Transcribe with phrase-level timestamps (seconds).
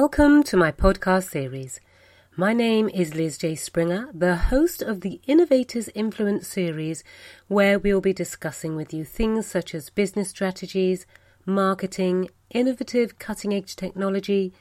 [0.00, 1.80] Welcome to my podcast series.
[2.34, 3.54] My name is Liz J.
[3.54, 7.04] Springer, the host of the Innovators Influence series,
[7.46, 11.06] where we'll be discussing with you things such as business strategies,
[11.46, 14.52] marketing, innovative cutting edge technology,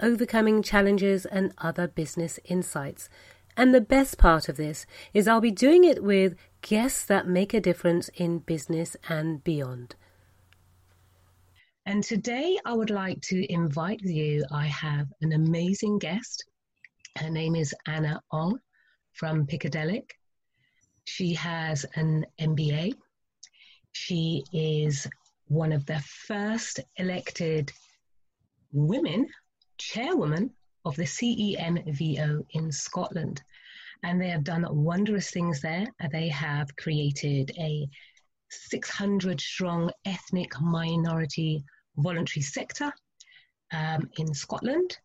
[0.00, 3.10] overcoming challenges, and other business insights.
[3.58, 7.52] And the best part of this is I'll be doing it with guests that make
[7.52, 9.96] a difference in business and beyond.
[11.88, 14.44] And today I would like to invite you.
[14.52, 16.44] I have an amazing guest.
[17.16, 18.58] Her name is Anna Ong
[19.14, 20.14] from Piccadelic.
[21.06, 22.92] She has an MBA.
[23.92, 25.06] She is
[25.46, 27.72] one of the first elected
[28.70, 29.26] women,
[29.78, 30.50] chairwoman
[30.84, 33.40] of the CEMVO in Scotland.
[34.02, 35.86] And they have done wondrous things there.
[36.12, 37.88] They have created a
[38.50, 41.64] 600 strong ethnic minority
[41.98, 42.92] voluntary sector
[43.72, 44.96] um, in Scotland,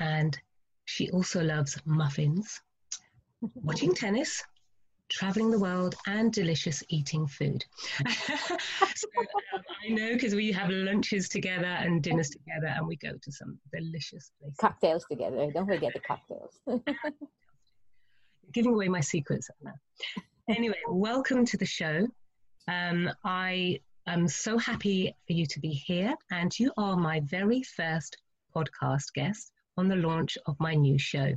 [0.00, 0.38] and
[0.84, 2.60] she also loves muffins,
[3.40, 4.42] watching tennis,
[5.08, 7.64] traveling the world, and delicious eating food.
[8.08, 9.08] so,
[9.54, 13.32] um, I know because we have lunches together and dinners together, and we go to
[13.32, 14.56] some delicious places.
[14.60, 15.50] Cocktails together.
[15.52, 16.60] Don't forget the cocktails.
[18.52, 19.74] giving away my secrets now.
[20.48, 22.06] Anyway, welcome to the show.
[22.66, 27.62] Um, I I'm so happy for you to be here, and you are my very
[27.62, 28.16] first
[28.56, 31.34] podcast guest on the launch of my new show.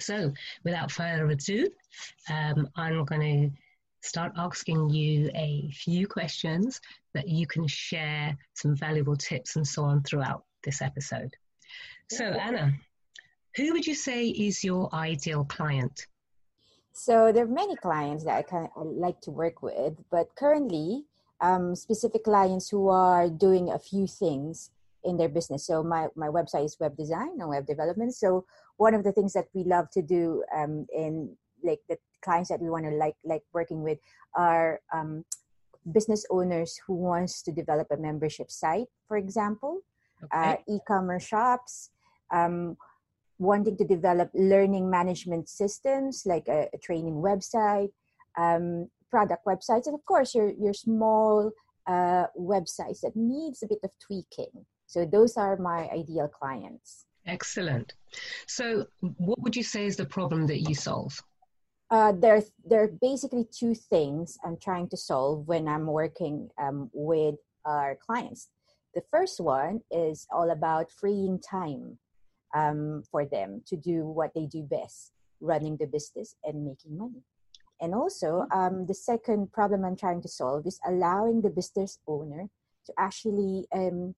[0.00, 0.32] So,
[0.64, 1.68] without further ado,
[2.30, 3.50] um, I'm going to
[4.00, 6.80] start asking you a few questions
[7.12, 11.36] that you can share some valuable tips and so on throughout this episode.
[12.10, 12.72] So, Anna,
[13.56, 16.06] who would you say is your ideal client?
[16.92, 21.04] So, there are many clients that I, can, I like to work with, but currently,
[21.44, 24.70] um, specific clients who are doing a few things
[25.04, 25.66] in their business.
[25.66, 28.14] So my, my website is web design and web development.
[28.14, 28.46] So
[28.78, 32.60] one of the things that we love to do um, in like the clients that
[32.60, 33.98] we want to like like working with
[34.34, 35.24] are um,
[35.92, 39.80] business owners who wants to develop a membership site, for example,
[40.24, 40.52] okay.
[40.52, 41.90] uh, e-commerce shops,
[42.32, 42.76] um,
[43.38, 47.92] wanting to develop learning management systems like a, a training website,
[48.38, 51.52] um, product websites and of course your your small
[51.94, 54.54] uh, websites that needs a bit of tweaking
[54.92, 57.88] so those are my ideal clients excellent
[58.46, 58.64] so
[59.28, 61.14] what would you say is the problem that you solve
[61.90, 66.90] uh, there, there are basically two things I'm trying to solve when I'm working um,
[66.92, 68.48] with our clients.
[68.96, 71.98] The first one is all about freeing time
[72.52, 77.22] um, for them to do what they do best running the business and making money.
[77.80, 78.58] And also, mm-hmm.
[78.58, 82.48] um, the second problem I'm trying to solve is allowing the business owner
[82.86, 84.14] to actually um,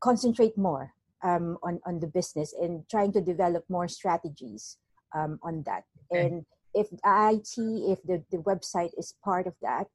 [0.00, 0.92] concentrate more
[1.22, 4.78] um, on, on the business and trying to develop more strategies
[5.14, 5.84] um, on that.
[6.12, 6.26] Okay.
[6.26, 9.86] And if IT, if the, the website is part of that,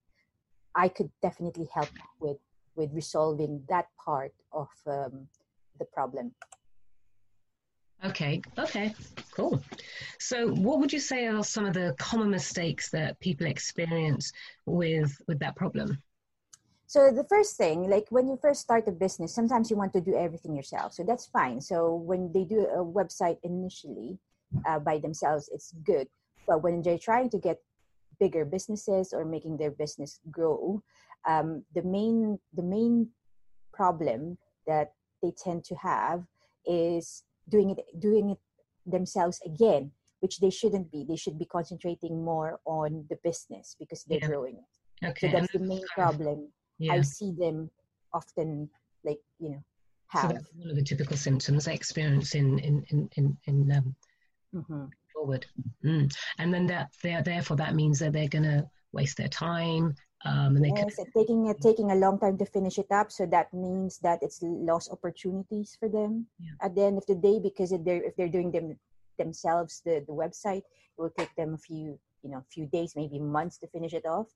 [0.75, 2.37] I could definitely help with,
[2.75, 5.27] with resolving that part of um,
[5.77, 6.33] the problem.
[8.03, 8.93] Okay, okay,
[9.35, 9.61] cool.
[10.19, 14.31] So, what would you say are some of the common mistakes that people experience
[14.65, 16.01] with with that problem?
[16.87, 20.01] So, the first thing, like when you first start a business, sometimes you want to
[20.01, 20.93] do everything yourself.
[20.93, 21.61] So that's fine.
[21.61, 24.17] So when they do a website initially
[24.67, 26.07] uh, by themselves, it's good.
[26.47, 27.59] But when they're trying to get
[28.19, 30.83] bigger businesses or making their business grow,
[31.27, 33.09] um, the main the main
[33.71, 34.37] problem
[34.67, 36.25] that they tend to have
[36.65, 38.37] is doing it doing it
[38.85, 39.91] themselves again
[40.21, 44.27] which they shouldn't be they should be concentrating more on the business because they're yeah.
[44.27, 45.27] growing it okay.
[45.27, 46.47] so that's the main problem
[46.79, 46.93] yeah.
[46.93, 47.69] i see them
[48.13, 48.69] often
[49.03, 49.63] like you know
[50.07, 50.23] have.
[50.23, 53.95] so that's one of the typical symptoms i experience in in in in, in um,
[54.55, 54.85] mm-hmm.
[55.13, 55.45] forward
[55.83, 56.11] mm.
[56.39, 59.93] and then that they're therefore that means that they're going to waste their time
[60.25, 63.11] um, and they yes, could, taking a, taking a long time to finish it up,
[63.11, 66.51] so that means that it's lost opportunities for them yeah.
[66.61, 68.77] at the end of the day because if they're if they're doing them
[69.17, 73.19] themselves the, the website, it will take them a few you know few days, maybe
[73.19, 74.27] months to finish it off.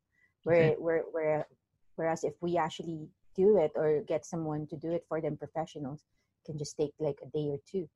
[0.44, 0.76] Where okay.
[0.80, 1.48] where where
[1.96, 6.02] whereas if we actually do it or get someone to do it for them, professionals
[6.46, 7.88] can just take like a day or two.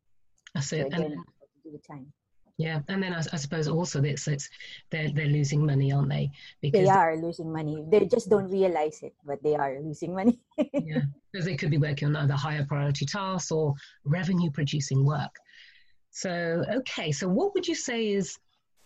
[0.61, 0.77] So.
[0.77, 1.15] Again, and,
[1.63, 2.11] do the time.
[2.59, 4.49] Yeah, and then I, I suppose also it's, it's
[4.91, 6.29] they're they're losing money, aren't they?
[6.61, 7.85] Because they are losing money.
[7.87, 10.41] They just don't realize it, but they are losing money.
[10.57, 15.33] yeah, because they could be working on other higher priority tasks or revenue producing work.
[16.11, 18.37] So, okay, so what would you say is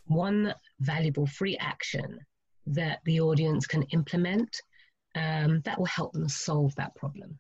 [0.06, 2.20] one valuable free action
[2.68, 4.62] that the audience can implement
[5.16, 7.40] um, that will help them solve that problem?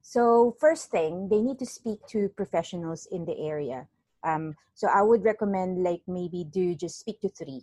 [0.00, 3.88] So first thing, they need to speak to professionals in the area.
[4.24, 7.62] Um, so I would recommend like maybe do just speak to three.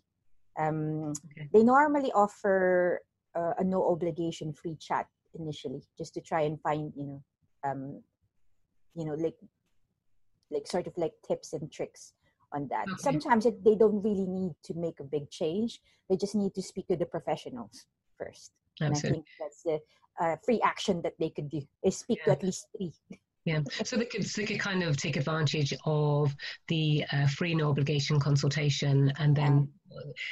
[0.60, 1.50] Um, okay.
[1.54, 3.02] They normally offer
[3.36, 5.08] uh, a no obligation free chat
[5.40, 7.24] initially, just to try and find you know,
[7.64, 8.04] um,
[8.96, 9.36] you know like
[10.52, 12.14] like sort of like tips and tricks
[12.54, 12.84] on that.
[12.84, 13.02] Okay.
[13.02, 15.80] Sometimes it, they don't really need to make a big change.
[16.10, 17.86] They just need to speak to the professionals
[18.18, 18.52] first.
[18.82, 18.86] Absolutely.
[18.86, 19.80] And I think that's the
[20.20, 22.26] uh, free action that they could do is speak yeah.
[22.26, 22.94] to at least three.
[23.46, 26.36] Yeah, so they could, they could kind of take advantage of
[26.68, 29.68] the uh, free no obligation consultation, and then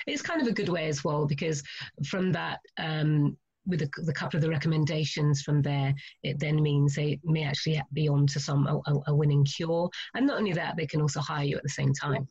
[0.06, 1.64] it's kind of a good way as well because
[2.06, 3.36] from that, um,
[3.66, 7.82] with the, the, couple of the recommendations from there, it then means they may actually
[7.94, 11.20] be on to some a, a, winning cure, and not only that, they can also
[11.20, 12.28] hire you at the same time.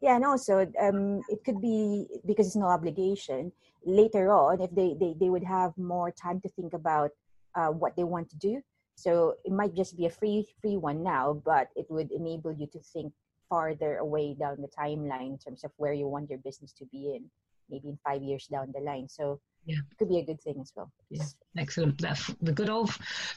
[0.00, 3.52] Yeah, and also um, it could be because it's no obligation.
[3.84, 7.10] Later on, if they, they, they would have more time to think about
[7.54, 8.60] uh, what they want to do,
[8.96, 12.66] so it might just be a free free one now, but it would enable you
[12.68, 13.12] to think
[13.48, 17.14] farther away down the timeline in terms of where you want your business to be
[17.14, 17.24] in,
[17.70, 19.08] maybe in five years down the line.
[19.08, 20.90] So yeah, it could be a good thing as well.
[21.10, 21.24] Yeah,
[21.58, 22.00] excellent.
[22.00, 22.90] That's the good old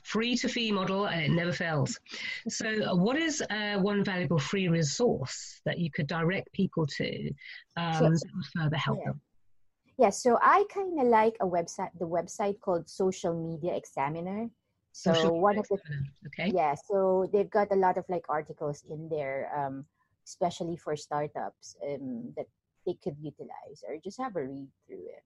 [0.04, 2.00] free to fee model, and it never fails.
[2.48, 7.32] So, what is uh, one valuable free resource that you could direct people to
[7.76, 8.10] um, sure.
[8.12, 9.06] that would further help yeah.
[9.12, 9.22] them?
[9.98, 14.50] Yeah, so I kind of like a website, the website called Social Media Examiner.
[14.92, 15.78] So Social one of the
[16.28, 19.86] okay yeah, so they've got a lot of like articles in there, um,
[20.26, 22.48] especially for startups um, that
[22.86, 25.24] they could utilize or just have a read through it.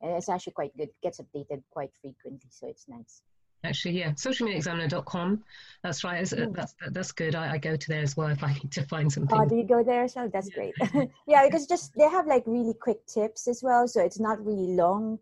[0.00, 0.88] And it's actually quite good.
[0.88, 3.22] It gets updated quite frequently, so it's nice.
[3.64, 5.42] Actually, yeah, socialmediaexaminer.com.
[5.82, 6.22] That's right.
[6.22, 6.54] Mm.
[6.54, 7.34] That's that's good.
[7.34, 9.36] I, I, go to there as well if I need to find something.
[9.36, 10.06] Oh, do you go there?
[10.06, 10.70] So that's yeah.
[10.92, 11.10] great.
[11.26, 14.76] yeah, because just they have like really quick tips as well, so it's not really
[14.76, 15.18] long,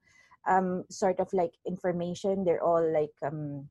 [0.46, 2.44] um, sort of like information.
[2.44, 3.70] They're all like um,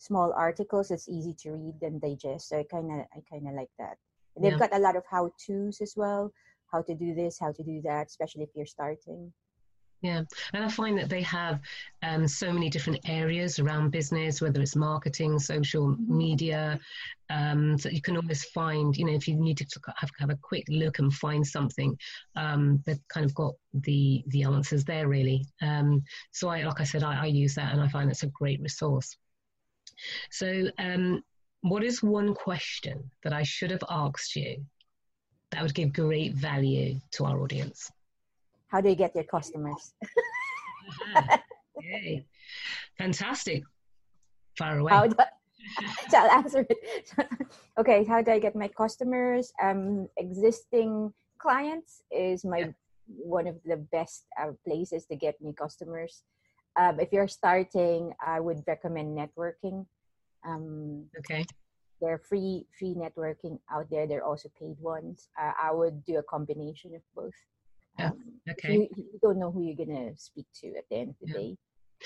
[0.00, 3.54] small articles it's easy to read and digest so i kind of i kind of
[3.54, 3.96] like that
[4.40, 4.58] they've yeah.
[4.58, 6.32] got a lot of how to's as well
[6.72, 9.32] how to do this how to do that especially if you're starting
[10.02, 10.22] yeah,
[10.54, 11.60] and I find that they have
[12.02, 16.16] um, so many different areas around business, whether it's marketing, social mm-hmm.
[16.16, 16.80] media,
[17.28, 20.38] um, so you can always find, you know, if you need to have, have a
[20.40, 21.96] quick look and find something,
[22.34, 25.44] um, they've kind of got the the answers there really.
[25.60, 28.28] Um, so I, like I said, I, I use that and I find it's a
[28.28, 29.16] great resource.
[30.30, 31.22] So, um,
[31.62, 34.64] what is one question that I should have asked you
[35.50, 37.90] that would give great value to our audience?
[38.68, 39.94] How do you get your customers?
[41.82, 42.24] Yay.
[42.98, 43.64] Fantastic.
[44.56, 44.92] Far away.
[44.92, 45.16] How do,
[46.14, 47.12] I'll answer it.
[47.78, 49.52] okay, how do I get my customers?
[49.62, 52.66] Um, existing clients is my yeah.
[53.06, 56.22] one of the best uh, places to get new customers
[56.78, 59.86] um, if you're starting, I would recommend networking.
[60.46, 61.44] Um, okay.
[62.00, 64.06] There are free free networking out there.
[64.06, 65.28] There are also paid ones.
[65.38, 67.36] Uh, I would do a combination of both.
[67.98, 68.72] Um, okay.
[68.72, 71.38] You, you, don't know who you're gonna speak to at the end of the yeah.
[71.38, 71.56] day.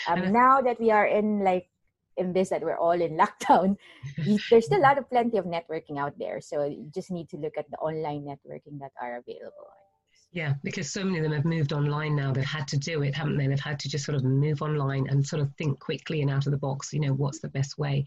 [0.08, 1.68] Um, now that we are in like
[2.16, 3.76] in this that we're all in lockdown,
[4.50, 6.40] there's still a lot of plenty of networking out there.
[6.40, 9.70] So you just need to look at the online networking that are available.
[10.34, 12.32] Yeah, because so many of them have moved online now.
[12.32, 13.46] They've had to do it, haven't they?
[13.46, 16.46] They've had to just sort of move online and sort of think quickly and out
[16.46, 16.92] of the box.
[16.92, 18.04] You know, what's the best way?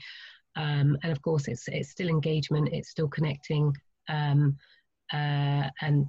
[0.58, 2.68] Um, and of course, it's it's still engagement.
[2.74, 3.74] It's still connecting,
[4.10, 4.58] um,
[5.14, 6.06] uh, and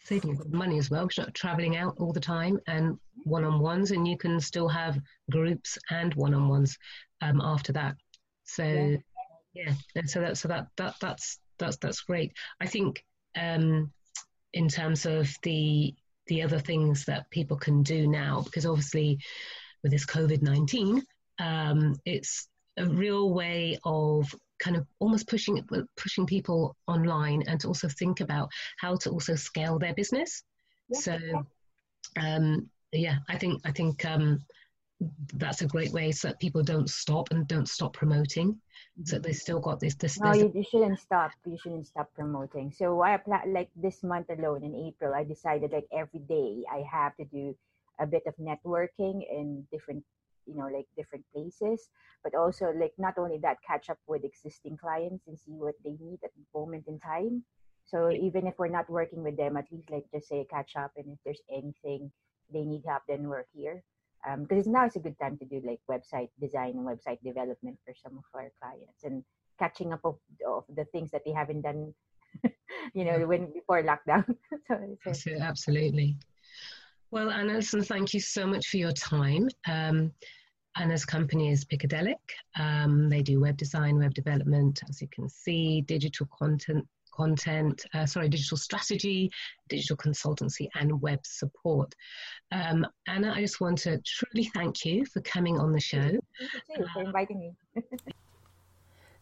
[0.00, 4.08] saving money as well because you're not traveling out all the time and one-on-ones, and
[4.08, 4.98] you can still have
[5.30, 6.76] groups and one-on-ones
[7.20, 7.94] um, after that.
[8.46, 8.96] So yeah,
[9.54, 9.74] yeah.
[9.94, 12.32] and so that so that that that's that's that's great.
[12.60, 13.04] I think.
[13.40, 13.92] Um,
[14.52, 15.94] in terms of the
[16.26, 19.18] the other things that people can do now because obviously
[19.82, 21.00] with this covid-19
[21.38, 25.66] um, it's a real way of kind of almost pushing
[25.96, 30.42] pushing people online and to also think about how to also scale their business
[30.88, 30.98] yeah.
[31.00, 31.18] so
[32.18, 34.38] um, yeah i think i think um,
[35.34, 38.60] that's a great way so that people don't stop and don't stop promoting.
[39.04, 39.36] So they mm-hmm.
[39.36, 41.30] still got this this no you, you shouldn't stop.
[41.46, 42.72] You shouldn't stop promoting.
[42.72, 46.82] So i apply like this month alone in april i decided like every day i
[46.90, 47.56] have to do
[47.98, 50.04] a bit of networking in different
[50.46, 51.88] you know like different places.
[52.22, 55.96] But also like not only that catch up with existing clients and see what they
[56.00, 57.44] need at the moment in time.
[57.86, 60.92] So even if we're not working with them at least like just say catch up
[60.96, 62.12] and if there's anything
[62.52, 63.82] they need help then we're here
[64.40, 67.78] because um, now it's a good time to do like website design and website development
[67.84, 69.24] for some of our clients and
[69.58, 71.94] catching up of, of the things that they haven't done
[72.94, 74.24] you know when before lockdown.
[75.12, 76.16] So, absolutely.
[77.10, 79.48] Well Anna, listen, thank you so much for your time.
[79.66, 80.12] Um,
[80.76, 82.14] Anna's company is Picadelic.
[82.58, 86.86] Um, they do web design, web development, as you can see, digital content,
[87.20, 89.30] content, uh, sorry, digital strategy,
[89.68, 91.94] digital consultancy, and web support.
[92.50, 96.08] Um, Anna, I just want to truly thank you for coming on the show.
[96.68, 97.82] Thank you for inviting me.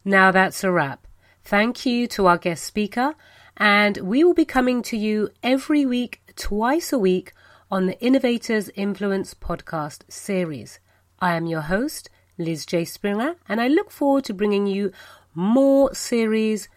[0.05, 1.05] now that's a wrap.
[1.43, 3.15] Thank you to our guest speaker,
[3.57, 7.33] and we will be coming to you every week, twice a week,
[7.69, 10.79] on the Innovators Influence podcast series.
[11.19, 12.85] I am your host, Liz J.
[12.85, 14.93] Springer, and I look forward to bringing you
[15.35, 16.69] more series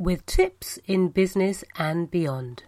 [0.00, 2.62] with tips in business and beyond.